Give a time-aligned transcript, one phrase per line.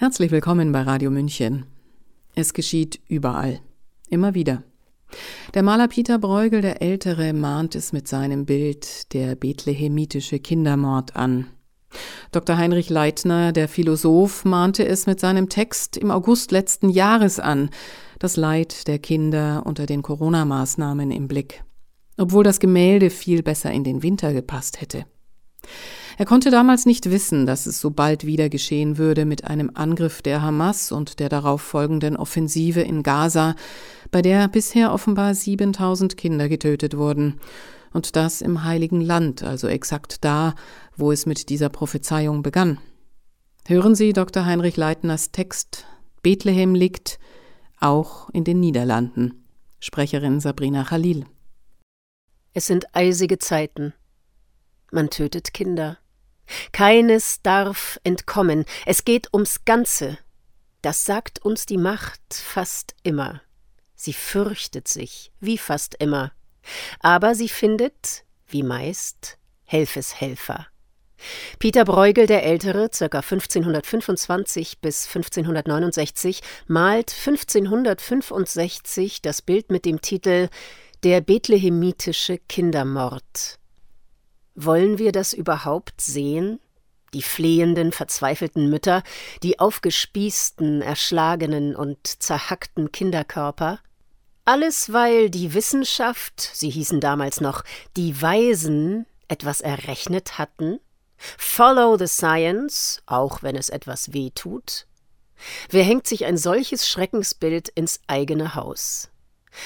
[0.00, 1.66] Herzlich willkommen bei Radio München.
[2.34, 3.60] Es geschieht überall.
[4.08, 4.62] Immer wieder.
[5.52, 11.48] Der Maler Peter Bruegel der Ältere mahnt es mit seinem Bild der bethlehemitische Kindermord an.
[12.32, 12.56] Dr.
[12.56, 17.68] Heinrich Leitner, der Philosoph, mahnte es mit seinem Text im August letzten Jahres an,
[18.18, 21.62] das Leid der Kinder unter den Corona-Maßnahmen im Blick,
[22.16, 25.04] obwohl das Gemälde viel besser in den Winter gepasst hätte.
[26.18, 30.22] Er konnte damals nicht wissen, dass es so bald wieder geschehen würde mit einem Angriff
[30.22, 33.54] der Hamas und der darauf folgenden Offensive in Gaza,
[34.10, 37.40] bei der bisher offenbar 7000 Kinder getötet wurden.
[37.92, 40.54] Und das im heiligen Land, also exakt da,
[40.96, 42.78] wo es mit dieser Prophezeiung begann.
[43.66, 44.44] Hören Sie Dr.
[44.44, 45.86] Heinrich Leitners Text
[46.22, 47.18] Bethlehem liegt
[47.80, 49.46] auch in den Niederlanden.
[49.80, 51.24] Sprecherin Sabrina Khalil.
[52.52, 53.94] Es sind eisige Zeiten.
[54.90, 55.98] Man tötet Kinder.
[56.72, 60.18] Keines darf entkommen, es geht ums Ganze.
[60.82, 63.42] Das sagt uns die Macht fast immer.
[63.94, 66.32] Sie fürchtet sich, wie fast immer.
[67.00, 70.66] Aber sie findet, wie meist, Helfeshelfer.
[71.58, 73.04] Peter Bruegel der Ältere, ca.
[73.04, 80.48] 1525 bis 1569, malt 1565 das Bild mit dem Titel
[81.04, 83.59] Der bethlehemitische Kindermord.
[84.54, 86.60] Wollen wir das überhaupt sehen?
[87.12, 89.02] Die flehenden, verzweifelten Mütter,
[89.42, 93.80] die aufgespießten, erschlagenen und zerhackten Kinderkörper?
[94.44, 97.62] Alles, weil die Wissenschaft, sie hießen damals noch
[97.96, 100.80] die Weisen, etwas errechnet hatten?
[101.16, 104.86] Follow the science, auch wenn es etwas weh tut?
[105.68, 109.10] Wer hängt sich ein solches Schreckensbild ins eigene Haus?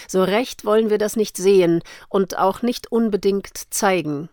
[0.09, 4.29] So recht wollen wir das nicht sehen und auch nicht unbedingt zeigen.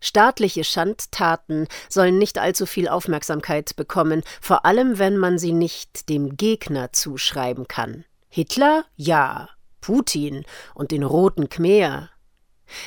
[0.00, 6.36] Staatliche Schandtaten sollen nicht allzu viel Aufmerksamkeit bekommen, vor allem wenn man sie nicht dem
[6.36, 8.04] Gegner zuschreiben kann.
[8.28, 8.84] Hitler?
[8.96, 9.50] Ja.
[9.80, 12.10] Putin und den Roten Khmer.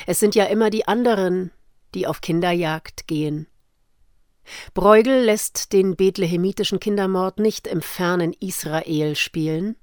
[0.06, 1.50] Es sind ja immer die anderen,
[1.94, 3.46] die auf Kinderjagd gehen.
[4.74, 9.76] Bruegel lässt den bethlehemitischen Kindermord nicht im fernen Israel spielen.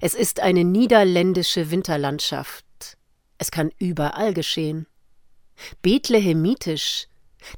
[0.00, 2.64] Es ist eine niederländische Winterlandschaft.
[3.38, 4.86] Es kann überall geschehen.
[5.82, 7.08] Bethlehemitisch,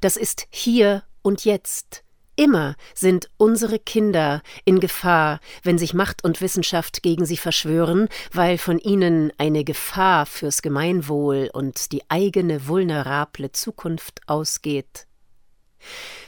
[0.01, 2.03] das ist hier und jetzt.
[2.37, 8.59] Immer sind unsere Kinder in Gefahr, wenn sich Macht und Wissenschaft gegen sie verschwören, weil
[8.59, 15.07] von ihnen eine Gefahr fürs Gemeinwohl und die eigene vulnerable Zukunft ausgeht.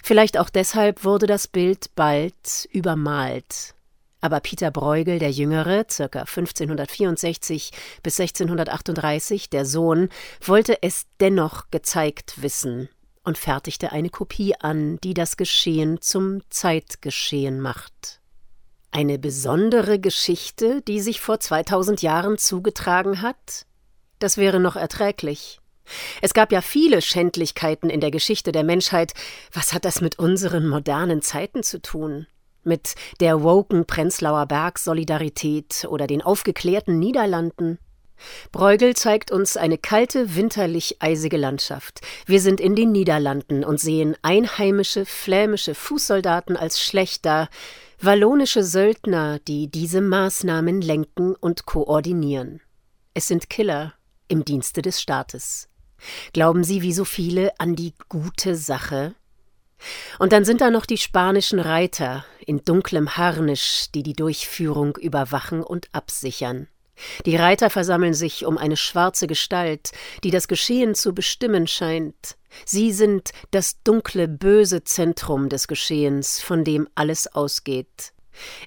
[0.03, 3.75] Vielleicht auch deshalb wurde das Bild bald übermalt
[4.26, 6.03] aber Peter Bruegel, der Jüngere, ca.
[6.03, 7.70] 1564
[8.03, 10.09] bis 1638, der Sohn,
[10.44, 12.88] wollte es dennoch gezeigt wissen
[13.22, 18.20] und fertigte eine Kopie an, die das Geschehen zum Zeitgeschehen macht.
[18.91, 23.66] Eine besondere Geschichte, die sich vor 2000 Jahren zugetragen hat?
[24.19, 25.60] Das wäre noch erträglich.
[26.20, 29.12] Es gab ja viele Schändlichkeiten in der Geschichte der Menschheit.
[29.53, 32.26] Was hat das mit unseren modernen Zeiten zu tun?
[32.66, 37.78] Mit der woken Prenzlauer Berg Solidarität oder den aufgeklärten Niederlanden.
[38.53, 42.00] Bruegel zeigt uns eine kalte, winterlich eisige Landschaft.
[42.25, 47.49] Wir sind in den Niederlanden und sehen einheimische, flämische Fußsoldaten als schlechter,
[48.00, 52.60] wallonische Söldner, die diese Maßnahmen lenken und koordinieren.
[53.15, 53.94] Es sind Killer
[54.28, 55.69] im Dienste des Staates.
[56.33, 59.15] Glauben Sie wie so viele an die gute Sache?
[60.19, 65.62] Und dann sind da noch die spanischen Reiter in dunklem Harnisch, die die Durchführung überwachen
[65.62, 66.69] und absichern.
[67.27, 69.93] Die Reiter versammeln sich um eine schwarze Gestalt,
[70.25, 72.37] die das Geschehen zu bestimmen scheint.
[72.65, 78.12] Sie sind das dunkle, böse Zentrum des Geschehens, von dem alles ausgeht.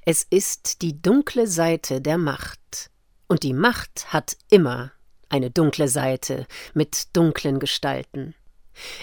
[0.05, 2.91] Es ist die dunkle Seite der Macht.
[3.27, 4.91] Und die Macht hat immer
[5.29, 8.35] eine dunkle Seite mit dunklen Gestalten.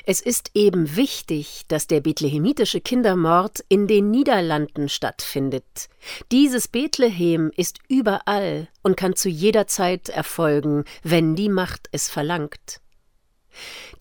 [0.05, 5.89] Es ist eben wichtig, dass der bethlehemitische Kindermord in den Niederlanden stattfindet.
[6.33, 12.81] Dieses Bethlehem ist überall und kann zu jeder Zeit erfolgen, wenn die Macht es verlangt.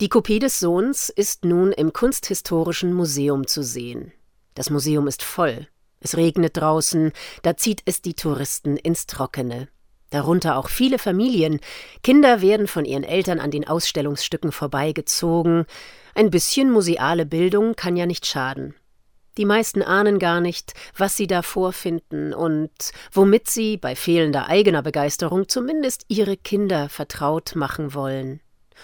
[0.02, 4.12] Die Kopie des Sohns ist nun im Kunsthistorischen Museum zu sehen.
[4.54, 5.68] Das Museum ist voll.
[6.00, 7.12] Es regnet draußen,
[7.42, 9.70] da zieht es die Touristen ins Trockene
[10.16, 11.60] darunter auch viele Familien.
[12.02, 15.66] Kinder werden von ihren Eltern an den Ausstellungsstücken vorbeigezogen.
[16.16, 18.74] Ein bisschen museale Bildung kann ja nicht schaden.
[19.38, 22.72] Die meisten ahnen gar nicht, was sie da vorfinden und
[23.12, 28.40] womit sie bei fehlender eigener Begeisterung zumindest ihre Kinder vertraut machen wollen.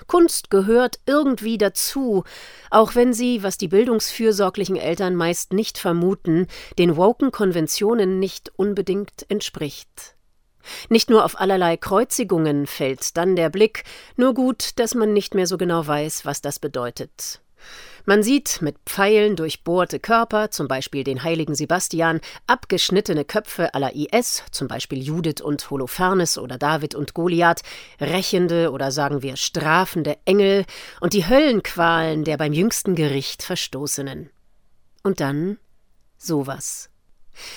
[0.08, 2.26] Kunst gehört irgendwie dazu,
[2.70, 9.26] auch wenn sie, was die bildungsfürsorglichen Eltern meist nicht vermuten, den woken Konventionen nicht unbedingt
[9.30, 10.16] entspricht.
[10.90, 13.84] Nicht nur auf allerlei Kreuzigungen fällt dann der Blick,
[14.16, 17.42] nur gut, dass man nicht mehr so genau weiß, was das bedeutet.
[18.06, 24.44] Man sieht mit Pfeilen durchbohrte Körper, zum Beispiel den heiligen Sebastian, abgeschnittene Köpfe aller IS,
[24.52, 27.62] zum Beispiel Judith und Holofernes oder David und Goliath,
[28.00, 30.66] rächende oder sagen wir strafende Engel
[31.00, 34.32] und die Höllenqualen der beim jüngsten Gericht Verstoßenen.
[35.04, 35.58] Und dann
[36.18, 36.91] sowas.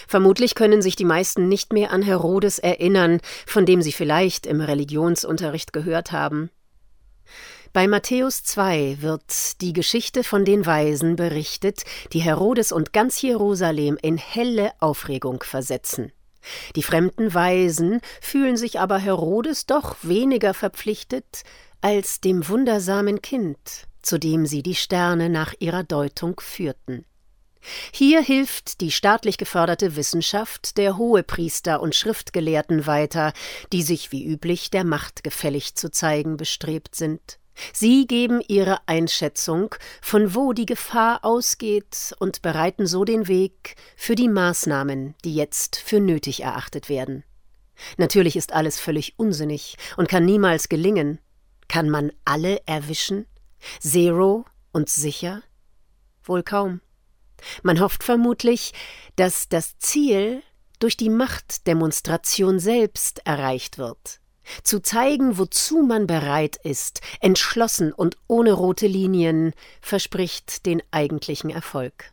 [0.08, 4.60] Vermutlich können sich die meisten nicht mehr an Herodes erinnern, von dem sie vielleicht im
[4.60, 6.50] Religionsunterricht gehört haben.
[7.72, 11.82] Bei Matthäus 2 wird die Geschichte von den Weisen berichtet,
[12.12, 16.12] die Herodes und ganz Jerusalem in helle Aufregung versetzen.
[16.76, 21.42] Die fremden Weisen fühlen sich aber Herodes doch weniger verpflichtet
[21.80, 23.58] als dem wundersamen Kind,
[24.02, 27.04] zu dem sie die Sterne nach ihrer Deutung führten.
[27.92, 33.32] Hier hilft die staatlich geförderte Wissenschaft der Hohepriester und Schriftgelehrten weiter,
[33.72, 37.38] die sich wie üblich der Macht gefällig zu zeigen bestrebt sind.
[37.72, 44.16] Sie geben ihre Einschätzung, von wo die Gefahr ausgeht, und bereiten so den Weg für
[44.16, 47.22] die Maßnahmen, die jetzt für nötig erachtet werden.
[47.96, 51.20] Natürlich ist alles völlig unsinnig und kann niemals gelingen.
[51.68, 53.26] Kann man alle erwischen?
[53.80, 55.42] Zero und sicher?
[56.24, 56.80] Wohl kaum.
[57.62, 58.72] Man hofft vermutlich,
[59.16, 60.42] dass das Ziel
[60.78, 64.20] durch die Machtdemonstration selbst erreicht wird
[64.62, 72.12] zu zeigen, wozu man bereit ist, entschlossen und ohne rote Linien, verspricht den eigentlichen Erfolg.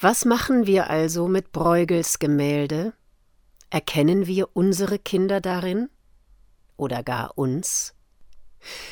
[0.00, 2.92] Was machen wir also mit Bruegels Gemälde?
[3.70, 5.88] Erkennen wir unsere Kinder darin?
[6.76, 7.94] Oder gar uns?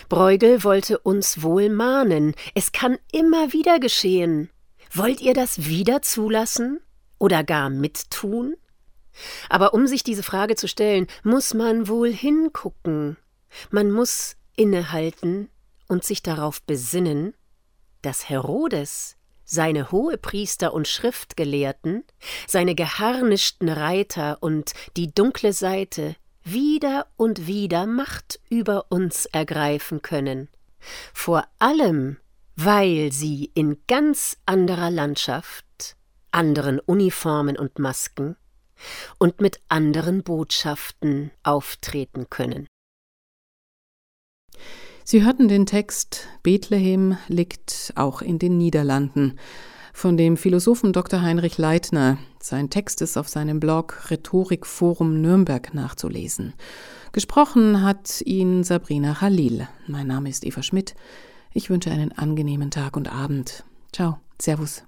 [0.09, 4.51] Bruegel wollte uns wohl mahnen, es kann immer wieder geschehen.
[4.95, 6.81] Wollt ihr das wieder zulassen?
[7.19, 8.57] Oder gar mittun?
[9.49, 13.17] Aber um sich diese Frage zu stellen, muss man wohl hingucken.
[13.71, 15.49] Man muss innehalten
[15.89, 17.35] und sich darauf besinnen,
[18.03, 22.05] dass Herodes seine Hohepriester und Schriftgelehrten,
[22.47, 30.49] seine geharnischten Reiter und die dunkle Seite wieder und wieder Macht über uns ergreifen können,
[31.13, 32.17] vor allem
[32.57, 35.97] weil sie in ganz anderer Landschaft,
[36.31, 38.37] anderen Uniformen und Masken
[39.19, 42.67] und mit anderen Botschaften auftreten können.
[45.05, 49.39] Sie hörten den Text Bethlehem liegt auch in den Niederlanden
[49.93, 51.23] von dem Philosophen Dr.
[51.23, 52.19] Heinrich Leitner.
[52.41, 56.55] Sein Text ist auf seinem Blog Rhetorikforum Nürnberg nachzulesen.
[57.13, 59.69] Gesprochen hat ihn Sabrina Khalil.
[59.87, 60.95] Mein Name ist Eva Schmidt.
[61.55, 63.65] Ich wünsche einen angenehmen Tag und Abend.
[63.93, 64.85] Ciao, Servus.